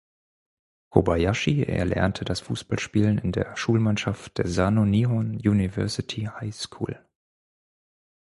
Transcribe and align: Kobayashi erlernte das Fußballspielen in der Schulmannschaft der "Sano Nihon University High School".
Kobayashi 0.89 1.61
erlernte 1.69 2.25
das 2.25 2.39
Fußballspielen 2.39 3.19
in 3.19 3.31
der 3.33 3.55
Schulmannschaft 3.55 4.39
der 4.39 4.47
"Sano 4.47 4.83
Nihon 4.83 5.35
University 5.37 6.21
High 6.21 6.55
School". 6.55 6.99